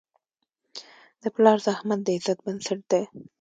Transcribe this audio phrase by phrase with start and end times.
[1.21, 3.03] د پلار زحمت د عزت بنسټ دی.